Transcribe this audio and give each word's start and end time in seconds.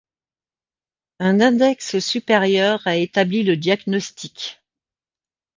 Un 1.19 1.39
index 1.41 1.99
supérieur 1.99 2.81
à 2.85 2.95
établit 2.95 3.43
le 3.43 3.55
diagnostic. 3.55 4.59